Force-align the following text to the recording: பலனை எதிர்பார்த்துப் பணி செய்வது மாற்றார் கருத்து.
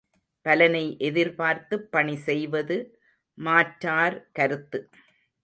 பலனை 0.45 0.95
எதிர்பார்த்துப் 0.99 1.91
பணி 1.91 2.15
செய்வது 2.19 2.77
மாற்றார் 3.37 4.17
கருத்து. 4.31 4.81